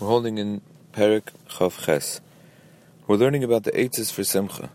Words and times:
We're 0.00 0.08
holding 0.08 0.38
in 0.38 0.60
Perik 0.92 1.28
Chav 1.48 1.86
Ches. 1.86 2.20
We're 3.06 3.14
learning 3.14 3.44
about 3.44 3.62
the 3.62 3.70
eitzes 3.70 4.12
for 4.12 4.24
Simcha. 4.24 4.70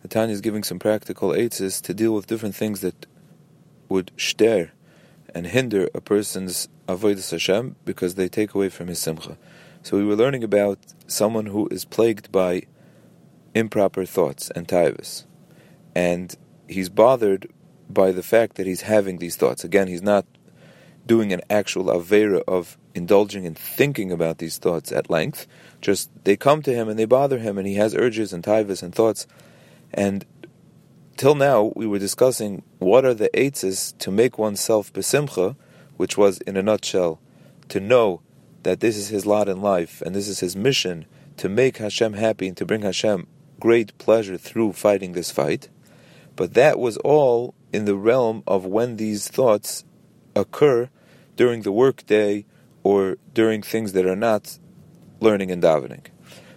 The 0.00 0.08
Tanya 0.08 0.32
is 0.32 0.40
giving 0.40 0.62
some 0.62 0.78
practical 0.78 1.28
eitzes 1.28 1.82
to 1.82 1.92
deal 1.92 2.14
with 2.14 2.26
different 2.26 2.54
things 2.54 2.80
that 2.80 3.04
would 3.90 4.12
shter 4.16 4.70
and 5.34 5.46
hinder 5.46 5.90
a 5.94 6.00
person's 6.00 6.70
avodas 6.88 7.30
Hashem 7.32 7.76
because 7.84 8.14
they 8.14 8.28
take 8.30 8.54
away 8.54 8.70
from 8.70 8.88
his 8.88 8.98
Simcha. 8.98 9.36
So 9.82 9.98
we 9.98 10.04
were 10.04 10.16
learning 10.16 10.42
about 10.42 10.78
someone 11.06 11.46
who 11.46 11.68
is 11.70 11.84
plagued 11.84 12.32
by 12.32 12.62
improper 13.54 14.06
thoughts 14.06 14.50
and 14.52 14.66
taivas. 14.66 15.26
And 15.94 16.34
he's 16.66 16.88
bothered 16.88 17.52
by 17.90 18.10
the 18.10 18.22
fact 18.22 18.56
that 18.56 18.66
he's 18.66 18.82
having 18.82 19.18
these 19.18 19.36
thoughts. 19.36 19.64
Again, 19.64 19.88
he's 19.88 20.02
not 20.02 20.24
doing 21.06 21.32
an 21.32 21.40
actual 21.48 21.84
avera 21.84 22.42
of 22.48 22.76
indulging 22.94 23.46
and 23.46 23.56
thinking 23.56 24.10
about 24.10 24.38
these 24.38 24.58
thoughts 24.58 24.90
at 24.90 25.08
length. 25.08 25.46
Just 25.80 26.10
they 26.24 26.36
come 26.36 26.62
to 26.62 26.74
him 26.74 26.88
and 26.88 26.98
they 26.98 27.04
bother 27.04 27.38
him, 27.38 27.58
and 27.58 27.66
he 27.66 27.74
has 27.74 27.94
urges 27.94 28.32
and 28.32 28.42
taivas 28.42 28.82
and 28.82 28.94
thoughts. 28.94 29.26
And 29.94 30.24
till 31.16 31.34
now, 31.34 31.72
we 31.76 31.86
were 31.86 31.98
discussing 31.98 32.62
what 32.78 33.04
are 33.04 33.14
the 33.14 33.30
eitzes 33.34 33.96
to 33.98 34.10
make 34.10 34.38
oneself 34.38 34.92
besimcha, 34.92 35.56
which 35.96 36.18
was 36.18 36.38
in 36.38 36.56
a 36.56 36.62
nutshell 36.62 37.20
to 37.68 37.80
know 37.80 38.20
that 38.62 38.80
this 38.80 38.96
is 38.96 39.08
his 39.08 39.26
lot 39.26 39.48
in 39.48 39.60
life 39.60 40.02
and 40.02 40.14
this 40.14 40.28
is 40.28 40.40
his 40.40 40.56
mission 40.56 41.06
to 41.36 41.48
make 41.48 41.76
Hashem 41.76 42.14
happy 42.14 42.48
and 42.48 42.56
to 42.56 42.66
bring 42.66 42.82
Hashem 42.82 43.26
great 43.60 43.96
pleasure 43.98 44.36
through 44.36 44.72
fighting 44.72 45.12
this 45.12 45.30
fight. 45.30 45.68
But 46.34 46.54
that 46.54 46.78
was 46.78 46.96
all 46.98 47.54
in 47.72 47.84
the 47.84 47.96
realm 47.96 48.42
of 48.46 48.66
when 48.66 48.96
these 48.96 49.28
thoughts 49.28 49.84
occur 50.36 50.88
during 51.34 51.62
the 51.62 51.72
workday 51.72 52.44
or 52.84 53.16
during 53.34 53.62
things 53.62 53.92
that 53.94 54.06
are 54.06 54.16
not 54.16 54.58
learning 55.20 55.50
and 55.50 55.62
davening. 55.62 56.06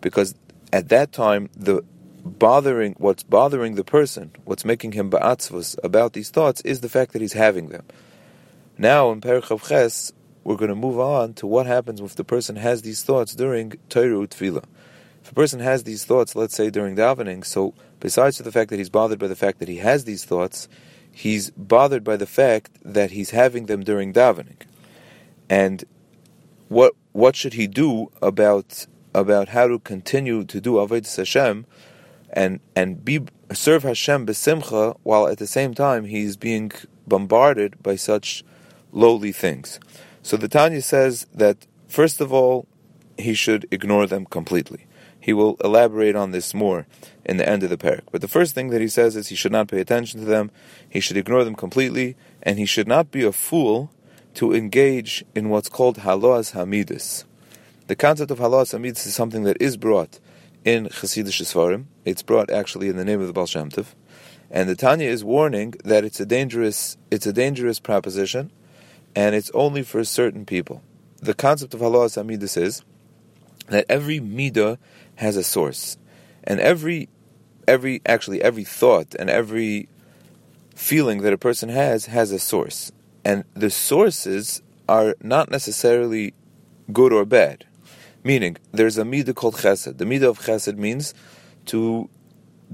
Because 0.00 0.34
at 0.72 0.88
that 0.90 1.12
time, 1.12 1.50
the 1.56 1.82
bothering, 2.24 2.94
what's 2.98 3.24
bothering 3.24 3.74
the 3.74 3.84
person, 3.84 4.30
what's 4.44 4.64
making 4.64 4.92
him 4.92 5.10
ba'atzvus 5.10 5.76
about 5.82 6.12
these 6.12 6.30
thoughts 6.30 6.60
is 6.60 6.80
the 6.80 6.88
fact 6.88 7.12
that 7.12 7.22
he's 7.22 7.32
having 7.32 7.68
them. 7.68 7.84
Now, 8.78 9.10
in 9.10 9.20
Perich 9.20 9.68
Ches, 9.68 10.12
we're 10.44 10.56
going 10.56 10.70
to 10.70 10.76
move 10.76 10.98
on 10.98 11.34
to 11.34 11.46
what 11.46 11.66
happens 11.66 12.00
if 12.00 12.14
the 12.14 12.24
person 12.24 12.56
has 12.56 12.82
these 12.82 13.02
thoughts 13.02 13.34
during 13.34 13.72
Torah 13.88 14.26
Tefillah. 14.26 14.64
If 15.22 15.30
a 15.30 15.34
person 15.34 15.60
has 15.60 15.84
these 15.84 16.04
thoughts, 16.04 16.34
let's 16.34 16.56
say 16.56 16.70
during 16.70 16.96
davening, 16.96 17.44
so 17.44 17.74
besides 18.00 18.38
the 18.38 18.50
fact 18.50 18.70
that 18.70 18.78
he's 18.78 18.90
bothered 18.90 19.20
by 19.20 19.28
the 19.28 19.36
fact 19.36 19.60
that 19.60 19.68
he 19.68 19.76
has 19.76 20.04
these 20.04 20.24
thoughts, 20.24 20.68
he's 21.12 21.50
bothered 21.50 22.02
by 22.02 22.16
the 22.16 22.26
fact 22.26 22.70
that 22.82 23.12
he's 23.12 23.30
having 23.30 23.66
them 23.66 23.84
during 23.84 24.12
davening. 24.12 24.62
And 25.48 25.84
what 26.68 26.94
what 27.12 27.36
should 27.36 27.52
he 27.52 27.66
do 27.66 28.10
about 28.22 28.86
about 29.14 29.50
how 29.50 29.68
to 29.68 29.78
continue 29.78 30.44
to 30.44 30.60
do 30.60 30.72
avodas 30.74 31.16
Hashem 31.16 31.66
and 32.32 32.60
and 32.74 33.04
be 33.04 33.20
serve 33.52 33.82
Hashem 33.82 34.26
besimcha 34.26 34.96
while 35.02 35.28
at 35.28 35.38
the 35.38 35.46
same 35.46 35.74
time 35.74 36.04
he's 36.06 36.36
being 36.36 36.72
bombarded 37.06 37.82
by 37.82 37.96
such 37.96 38.42
lowly 38.90 39.32
things. 39.32 39.78
So 40.22 40.36
the 40.36 40.48
Tanya 40.48 40.80
says 40.80 41.26
that 41.34 41.66
first 41.88 42.20
of 42.20 42.32
all 42.32 42.66
he 43.18 43.34
should 43.34 43.68
ignore 43.70 44.06
them 44.06 44.24
completely. 44.24 44.86
He 45.22 45.32
will 45.32 45.56
elaborate 45.62 46.16
on 46.16 46.32
this 46.32 46.52
more 46.52 46.84
in 47.24 47.36
the 47.36 47.48
end 47.48 47.62
of 47.62 47.70
the 47.70 47.76
parak. 47.76 48.02
But 48.10 48.22
the 48.22 48.28
first 48.28 48.56
thing 48.56 48.70
that 48.70 48.80
he 48.80 48.88
says 48.88 49.14
is 49.14 49.28
he 49.28 49.36
should 49.36 49.52
not 49.52 49.68
pay 49.68 49.80
attention 49.80 50.18
to 50.18 50.26
them, 50.26 50.50
he 50.88 50.98
should 50.98 51.16
ignore 51.16 51.44
them 51.44 51.54
completely, 51.54 52.16
and 52.42 52.58
he 52.58 52.66
should 52.66 52.88
not 52.88 53.12
be 53.12 53.22
a 53.22 53.30
fool 53.30 53.92
to 54.34 54.52
engage 54.52 55.24
in 55.34 55.48
what's 55.48 55.68
called 55.68 55.98
ha'alas 55.98 56.52
hamidos. 56.52 57.22
The 57.86 57.94
concept 57.94 58.32
of 58.32 58.38
ha'alas 58.38 58.72
hamidos 58.72 59.06
is 59.06 59.14
something 59.14 59.44
that 59.44 59.62
is 59.62 59.76
brought 59.76 60.18
in 60.64 60.86
Chassidish 60.86 61.40
Svarim. 61.42 61.84
It's 62.04 62.22
brought 62.22 62.50
actually 62.50 62.88
in 62.88 62.96
the 62.96 63.04
name 63.04 63.20
of 63.20 63.28
the 63.28 63.32
Baal 63.32 63.46
Shem 63.46 63.70
Tov. 63.70 63.94
And 64.50 64.68
the 64.68 64.74
Tanya 64.74 65.08
is 65.08 65.22
warning 65.22 65.74
that 65.84 66.04
it's 66.04 66.18
a 66.18 66.26
dangerous, 66.26 66.96
it's 67.12 67.28
a 67.28 67.32
dangerous 67.32 67.78
proposition, 67.78 68.50
and 69.14 69.36
it's 69.36 69.52
only 69.54 69.84
for 69.84 70.02
certain 70.02 70.44
people. 70.44 70.82
The 71.20 71.34
concept 71.34 71.74
of 71.74 71.80
ha'alas 71.80 72.16
hamidos 72.16 72.60
is 72.60 72.82
that 73.68 73.86
every 73.88 74.18
midah 74.18 74.78
has 75.22 75.36
a 75.36 75.42
source, 75.42 75.96
and 76.44 76.60
every, 76.60 77.08
every 77.66 78.02
actually 78.04 78.42
every 78.42 78.64
thought 78.64 79.14
and 79.18 79.30
every 79.30 79.88
feeling 80.74 81.22
that 81.22 81.32
a 81.32 81.38
person 81.38 81.68
has 81.68 82.06
has 82.06 82.32
a 82.32 82.38
source 82.38 82.92
and 83.24 83.44
the 83.54 83.70
sources 83.70 84.62
are 84.88 85.14
not 85.22 85.50
necessarily 85.50 86.34
good 86.92 87.12
or 87.12 87.24
bad. 87.24 87.64
Meaning, 88.24 88.56
there's 88.72 88.98
a 88.98 89.04
midah 89.04 89.34
called 89.34 89.56
chesed. 89.56 89.98
The 89.98 90.04
midah 90.04 90.28
of 90.28 90.40
chesed 90.40 90.76
means 90.76 91.14
to 91.66 92.08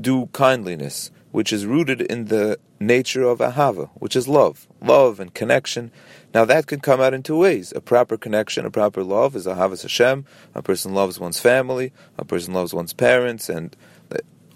do 0.00 0.26
kindliness, 0.32 1.10
which 1.32 1.52
is 1.52 1.66
rooted 1.66 2.00
in 2.02 2.26
the 2.26 2.58
nature 2.80 3.24
of 3.24 3.38
ahava, 3.38 3.90
which 3.94 4.16
is 4.16 4.28
love, 4.28 4.66
love 4.80 5.20
and 5.20 5.34
connection. 5.34 5.90
Now 6.34 6.44
that 6.44 6.66
can 6.66 6.80
come 6.80 7.00
out 7.00 7.14
in 7.14 7.22
two 7.22 7.36
ways: 7.36 7.72
a 7.74 7.80
proper 7.80 8.16
connection, 8.16 8.66
a 8.66 8.70
proper 8.70 9.02
love 9.02 9.34
is 9.36 9.46
ahavas 9.46 9.82
Hashem. 9.82 10.24
A 10.54 10.62
person 10.62 10.94
loves 10.94 11.18
one's 11.18 11.40
family, 11.40 11.92
a 12.16 12.24
person 12.24 12.54
loves 12.54 12.72
one's 12.74 12.92
parents, 12.92 13.48
and 13.48 13.76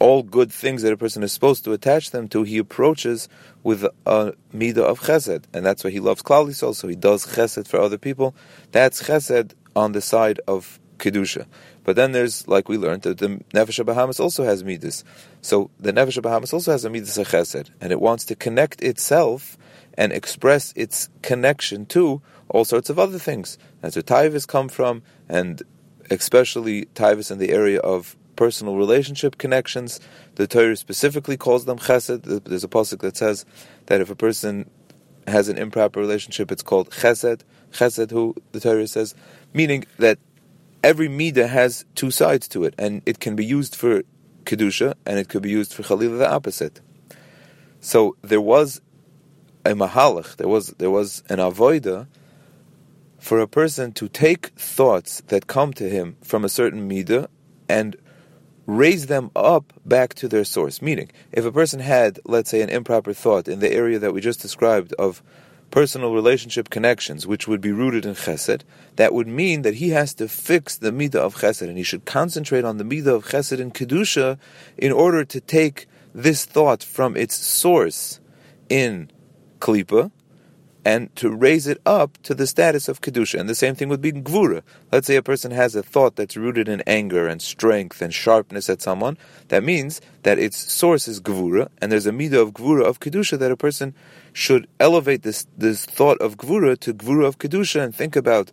all 0.00 0.22
good 0.22 0.50
things 0.50 0.82
that 0.82 0.92
a 0.92 0.96
person 0.96 1.22
is 1.22 1.32
supposed 1.32 1.62
to 1.62 1.72
attach 1.72 2.10
them 2.10 2.26
to, 2.26 2.42
he 2.42 2.58
approaches 2.58 3.28
with 3.62 3.84
a 4.06 4.32
midah 4.52 4.78
of 4.78 5.00
chesed, 5.00 5.44
and 5.52 5.64
that's 5.64 5.84
why 5.84 5.90
he 5.90 6.00
loves 6.00 6.22
Klal 6.22 6.48
Yisrael. 6.48 6.74
So 6.74 6.88
he 6.88 6.96
does 6.96 7.26
chesed 7.26 7.68
for 7.68 7.78
other 7.78 7.98
people. 7.98 8.34
That's 8.72 9.02
chesed 9.02 9.52
on 9.76 9.92
the 9.92 10.00
side 10.00 10.40
of 10.48 10.80
kedusha. 10.96 11.46
But 11.90 11.96
then 11.96 12.12
there's, 12.12 12.46
like 12.46 12.68
we 12.68 12.78
learned, 12.78 13.02
that 13.02 13.18
the 13.18 13.42
nefesh 13.52 13.84
Bahamis 13.84 14.20
also 14.20 14.44
has 14.44 14.62
midas. 14.62 15.02
So 15.42 15.72
the 15.80 15.92
nefesh 15.92 16.22
Bahamis 16.22 16.52
also 16.54 16.70
has 16.70 16.84
a 16.84 16.88
midas 16.88 17.18
chesed, 17.18 17.68
and 17.80 17.90
it 17.90 18.00
wants 18.00 18.24
to 18.26 18.36
connect 18.36 18.80
itself 18.80 19.58
and 19.94 20.12
express 20.12 20.72
its 20.76 21.08
connection 21.22 21.86
to 21.86 22.22
all 22.48 22.64
sorts 22.64 22.90
of 22.90 23.00
other 23.00 23.18
things. 23.18 23.58
That's 23.80 23.96
where 23.96 24.04
taivas 24.04 24.46
come 24.46 24.68
from, 24.68 25.02
and 25.28 25.64
especially 26.12 26.84
taivas 26.94 27.32
in 27.32 27.38
the 27.38 27.50
area 27.50 27.80
of 27.80 28.16
personal 28.36 28.76
relationship 28.76 29.36
connections. 29.36 29.98
The 30.36 30.46
Torah 30.46 30.76
specifically 30.76 31.36
calls 31.36 31.64
them 31.64 31.78
chesed. 31.78 32.44
There's 32.44 32.62
a 32.62 32.68
pasuk 32.68 33.00
that 33.00 33.16
says 33.16 33.44
that 33.86 34.00
if 34.00 34.10
a 34.10 34.14
person 34.14 34.70
has 35.26 35.48
an 35.48 35.58
improper 35.58 35.98
relationship, 35.98 36.52
it's 36.52 36.62
called 36.62 36.90
chesed. 36.90 37.40
Chesed, 37.72 38.12
who 38.12 38.36
the 38.52 38.60
Torah 38.60 38.86
says, 38.86 39.16
meaning 39.52 39.86
that 39.98 40.20
every 40.82 41.08
midah 41.08 41.48
has 41.48 41.84
two 41.94 42.10
sides 42.10 42.48
to 42.48 42.64
it, 42.64 42.74
and 42.78 43.02
it 43.06 43.20
can 43.20 43.36
be 43.36 43.44
used 43.44 43.74
for 43.76 44.02
kedusha, 44.44 44.94
and 45.06 45.18
it 45.18 45.28
could 45.28 45.42
be 45.42 45.50
used 45.50 45.74
for 45.74 45.82
chalila, 45.82 46.18
the 46.18 46.30
opposite. 46.30 46.80
So 47.80 48.16
there 48.22 48.40
was 48.40 48.80
a 49.64 49.70
mahalach, 49.70 50.36
there 50.36 50.48
was 50.48 50.68
there 50.78 50.90
was 50.90 51.22
an 51.28 51.38
avoida 51.38 52.06
for 53.18 53.40
a 53.40 53.46
person 53.46 53.92
to 53.92 54.08
take 54.08 54.48
thoughts 54.56 55.20
that 55.28 55.46
come 55.46 55.72
to 55.74 55.88
him 55.88 56.16
from 56.22 56.44
a 56.44 56.48
certain 56.48 56.88
midah 56.88 57.28
and 57.68 57.96
raise 58.66 59.06
them 59.06 59.30
up 59.36 59.72
back 59.84 60.14
to 60.14 60.28
their 60.28 60.44
source. 60.44 60.80
Meaning, 60.80 61.10
if 61.32 61.44
a 61.44 61.52
person 61.52 61.80
had, 61.80 62.18
let's 62.24 62.50
say, 62.50 62.62
an 62.62 62.70
improper 62.70 63.12
thought 63.12 63.48
in 63.48 63.60
the 63.60 63.72
area 63.72 63.98
that 63.98 64.14
we 64.14 64.20
just 64.20 64.40
described 64.40 64.94
of 64.94 65.22
personal 65.70 66.14
relationship 66.14 66.70
connections, 66.70 67.26
which 67.26 67.46
would 67.46 67.60
be 67.60 67.72
rooted 67.72 68.04
in 68.04 68.14
chesed, 68.14 68.62
that 68.96 69.14
would 69.14 69.28
mean 69.28 69.62
that 69.62 69.74
he 69.74 69.90
has 69.90 70.14
to 70.14 70.28
fix 70.28 70.76
the 70.76 70.90
midah 70.90 71.16
of 71.16 71.36
chesed, 71.36 71.68
and 71.68 71.76
he 71.76 71.84
should 71.84 72.04
concentrate 72.04 72.64
on 72.64 72.78
the 72.78 72.84
midah 72.84 73.14
of 73.14 73.26
chesed 73.26 73.60
and 73.60 73.74
kedusha 73.74 74.38
in 74.76 74.92
order 74.92 75.24
to 75.24 75.40
take 75.40 75.86
this 76.14 76.44
thought 76.44 76.82
from 76.82 77.16
its 77.16 77.34
source 77.34 78.20
in 78.68 79.10
klipa 79.60 80.10
and 80.84 81.14
to 81.16 81.30
raise 81.30 81.66
it 81.66 81.80
up 81.84 82.18
to 82.22 82.34
the 82.34 82.46
status 82.46 82.88
of 82.88 83.00
kedusha. 83.00 83.38
And 83.38 83.48
the 83.48 83.54
same 83.54 83.74
thing 83.74 83.88
would 83.88 84.00
be 84.00 84.12
gvura. 84.12 84.62
Let's 84.90 85.06
say 85.06 85.16
a 85.16 85.22
person 85.22 85.50
has 85.50 85.74
a 85.74 85.82
thought 85.82 86.16
that's 86.16 86.36
rooted 86.36 86.68
in 86.68 86.82
anger 86.86 87.26
and 87.26 87.42
strength 87.42 88.00
and 88.00 88.12
sharpness 88.12 88.70
at 88.70 88.80
someone. 88.80 89.18
That 89.48 89.62
means 89.62 90.00
that 90.22 90.38
its 90.38 90.56
source 90.72 91.08
is 91.08 91.20
gvura, 91.20 91.68
and 91.80 91.90
there's 91.90 92.06
a 92.06 92.12
midah 92.12 92.40
of 92.40 92.52
gvura 92.52 92.84
of 92.84 93.00
kedusha 93.00 93.38
that 93.38 93.50
a 93.50 93.56
person 93.56 93.94
should 94.32 94.68
elevate 94.78 95.22
this 95.22 95.46
this 95.56 95.84
thought 95.84 96.18
of 96.18 96.36
gvura 96.36 96.78
to 96.80 96.94
gvura 96.94 97.26
of 97.26 97.38
kedusha 97.38 97.82
and 97.82 97.94
think 97.94 98.16
about 98.16 98.52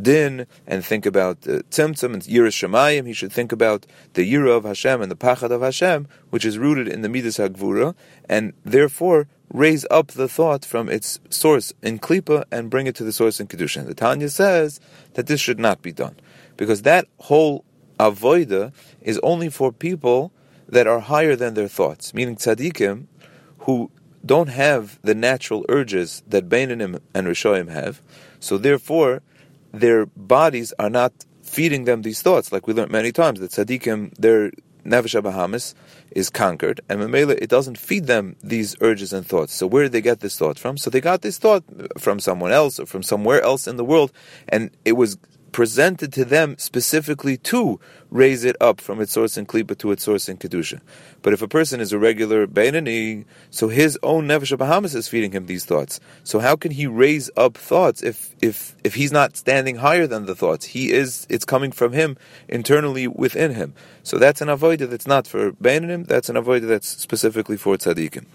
din 0.00 0.46
and 0.66 0.84
think 0.84 1.06
about 1.06 1.38
uh, 1.46 1.62
tzimtzum 1.70 2.14
and 2.14 2.22
yiras 2.22 2.54
shemayim. 2.54 3.06
He 3.06 3.12
should 3.12 3.32
think 3.32 3.52
about 3.52 3.86
the 4.14 4.30
yira 4.30 4.56
of 4.56 4.64
Hashem 4.64 5.00
and 5.00 5.10
the 5.10 5.16
pachad 5.16 5.50
of 5.50 5.62
Hashem, 5.62 6.08
which 6.30 6.44
is 6.44 6.58
rooted 6.58 6.88
in 6.88 7.02
the 7.02 7.08
midas 7.08 7.38
hagvura, 7.38 7.94
and 8.28 8.52
therefore 8.64 9.28
raise 9.54 9.86
up 9.88 10.08
the 10.08 10.28
thought 10.28 10.64
from 10.64 10.88
its 10.88 11.20
source 11.30 11.72
in 11.80 12.00
Klippa 12.00 12.44
and 12.50 12.68
bring 12.68 12.88
it 12.88 12.96
to 12.96 13.04
the 13.04 13.12
source 13.12 13.38
in 13.38 13.46
Kedusha. 13.46 13.78
And 13.78 13.86
the 13.86 13.94
Tanya 13.94 14.28
says 14.28 14.80
that 15.14 15.28
this 15.28 15.40
should 15.40 15.60
not 15.60 15.80
be 15.80 15.92
done. 15.92 16.16
Because 16.56 16.82
that 16.82 17.06
whole 17.18 17.64
avoida 18.00 18.72
is 19.00 19.20
only 19.22 19.48
for 19.48 19.70
people 19.70 20.32
that 20.68 20.88
are 20.88 20.98
higher 20.98 21.36
than 21.36 21.54
their 21.54 21.68
thoughts, 21.68 22.12
meaning 22.12 22.34
tzaddikim 22.34 23.06
who 23.58 23.92
don't 24.26 24.48
have 24.48 24.98
the 25.02 25.14
natural 25.14 25.64
urges 25.68 26.24
that 26.26 26.48
Bainanim 26.48 26.98
and 27.14 27.26
Rishoim 27.28 27.70
have. 27.70 28.02
So 28.40 28.58
therefore, 28.58 29.22
their 29.72 30.06
bodies 30.06 30.74
are 30.80 30.90
not 30.90 31.12
feeding 31.42 31.84
them 31.84 32.02
these 32.02 32.22
thoughts. 32.22 32.50
Like 32.50 32.66
we 32.66 32.74
learned 32.74 32.90
many 32.90 33.12
times 33.12 33.38
that 33.38 33.52
tzaddikim, 33.52 34.14
their 34.16 34.50
nefesh 34.84 35.20
Bahamis 35.22 35.74
is 36.10 36.30
conquered, 36.30 36.80
and 36.88 37.00
Mamela, 37.00 37.38
it 37.40 37.48
doesn't 37.50 37.78
feed 37.78 38.06
them 38.06 38.36
these 38.42 38.76
urges 38.80 39.12
and 39.12 39.26
thoughts. 39.26 39.54
So 39.54 39.66
where 39.66 39.84
did 39.84 39.92
they 39.92 40.00
get 40.00 40.20
this 40.20 40.38
thought 40.38 40.58
from? 40.58 40.76
So 40.76 40.90
they 40.90 41.00
got 41.00 41.22
this 41.22 41.38
thought 41.38 41.64
from 41.98 42.20
someone 42.20 42.52
else 42.52 42.78
or 42.78 42.86
from 42.86 43.02
somewhere 43.02 43.42
else 43.42 43.66
in 43.66 43.76
the 43.76 43.84
world, 43.84 44.12
and 44.48 44.70
it 44.84 44.92
was 44.92 45.18
presented 45.54 46.12
to 46.12 46.24
them 46.24 46.56
specifically 46.58 47.36
to 47.36 47.78
raise 48.10 48.44
it 48.44 48.56
up 48.60 48.80
from 48.80 49.00
its 49.00 49.12
source 49.12 49.36
in 49.36 49.46
Klipa 49.46 49.78
to 49.78 49.92
its 49.92 50.02
source 50.02 50.28
in 50.28 50.36
Kedusha. 50.36 50.80
But 51.22 51.32
if 51.32 51.42
a 51.42 51.46
person 51.48 51.80
is 51.80 51.92
a 51.92 51.98
regular 51.98 52.48
Beinani, 52.48 53.24
so 53.50 53.68
his 53.68 53.96
own 54.02 54.26
Nefesh 54.26 54.58
Bahamis 54.58 54.96
is 54.96 55.06
feeding 55.06 55.30
him 55.30 55.46
these 55.46 55.64
thoughts. 55.64 56.00
So 56.24 56.40
how 56.40 56.56
can 56.56 56.72
he 56.72 56.88
raise 56.88 57.30
up 57.36 57.56
thoughts 57.56 58.02
if, 58.02 58.34
if, 58.42 58.74
if 58.82 58.96
he's 58.96 59.12
not 59.12 59.36
standing 59.36 59.76
higher 59.76 60.08
than 60.08 60.26
the 60.26 60.34
thoughts? 60.34 60.66
He 60.66 60.90
is, 60.90 61.24
it's 61.30 61.44
coming 61.44 61.70
from 61.70 61.92
him 61.92 62.16
internally 62.48 63.06
within 63.06 63.54
him. 63.54 63.74
So 64.02 64.18
that's 64.18 64.40
an 64.40 64.48
avodah 64.48 64.90
that's 64.90 65.06
not 65.06 65.28
for 65.28 65.52
Beinanim, 65.52 66.08
that's 66.08 66.28
an 66.28 66.34
avodah 66.34 66.66
that's 66.66 66.88
specifically 66.88 67.56
for 67.56 67.76
Tzaddikim. 67.76 68.26